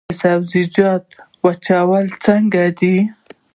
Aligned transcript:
د 0.09 0.11
سبزیجاتو 0.21 1.15
وچول 1.45 2.05
څنګه 2.25 2.63
دي؟ 2.79 2.97